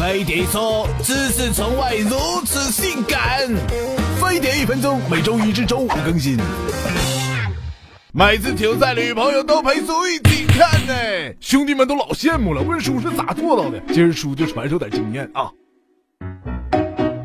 [0.00, 3.46] 飞碟说：“知识从外如此性感。”
[4.18, 6.38] 飞碟一分钟，每周一至周五更新。
[8.10, 12.62] 每次球赛，女朋友都陪叔一起看呢，兄弟们都老羡慕了。
[12.62, 13.78] 问叔是咋做到的？
[13.92, 15.50] 今儿叔就传授点经验啊。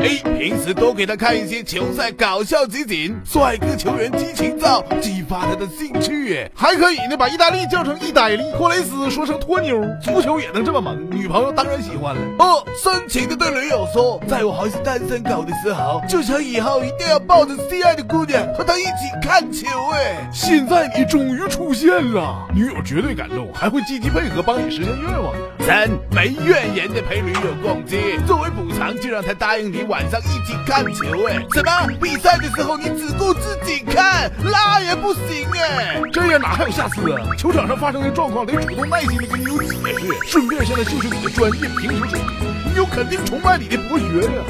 [0.05, 6.47] A 平时多给他看一些球赛搞笑集锦，帅哥球员激情照，激发他的兴趣。
[6.53, 12.21] 还可以呢，把意大利叫成意大利，托雷斯说成托妞，足球也能这么萌，女朋友当然喜欢了。
[12.37, 12.45] 二
[12.83, 19.65] 深情的对女友说，在我还是单身狗的时候，就想以后一定要抱着心爱的姑娘和她一起看球。
[19.91, 25.33] 哎，现在你终于出现了，女友绝对感动，还会积极配合帮你实现愿望。
[25.65, 31.05] 三没怨言的陪女友逛街，作为补偿就让她答应你晚晚上一起看球。
[31.29, 37.33] 哎，什么比赛的时候你只顾自己看，那也不行哎，这样哪还有下次啊？
[37.37, 44.43] 球场上发生的状况得主动耐心的跟你有解释，顺便现在秀秀你的专业评球水平，女友肯定崇拜你的博学呀。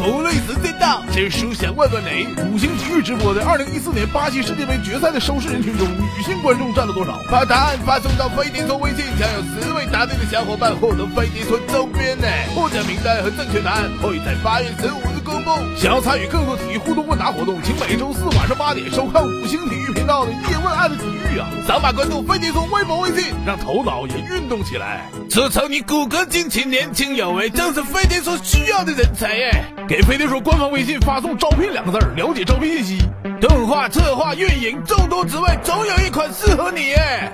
[0.00, 7.20] 福利时间到，今儿叔想问问你，五星体育直播的二零一四年巴西世界杯决赛的收视人群中，女性观众占了多少？
[7.30, 12.26] 把答案发送到飞碟说微信，将有十位答对的小伙伴获得飞碟说周边呢。
[12.56, 15.50] 获奖名单和正确答案会在八月十五日公布。
[15.76, 21.44] 想要参与更多体育互动问答活动，请每周四晚上八点收看五星体育频道的叶问爱的体育啊！
[21.68, 25.04] 扫码关注飞碟说微博微信，让头脑也运动起来。
[25.28, 29.64] 自称你骨骼惊奇、年轻有为，正是飞碟所需要的人才耶！
[29.90, 33.04] 给飞碟说官方微信发送“招聘”两个字儿了解招聘信息。
[33.40, 37.32] 动画、策划、运营众多职位，总有一款适合你哎！